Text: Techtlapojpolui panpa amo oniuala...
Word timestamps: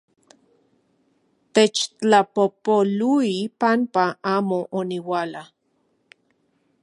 Techtlapojpolui 1.53 3.31
panpa 3.59 4.05
amo 4.35 4.59
oniuala... 4.79 5.41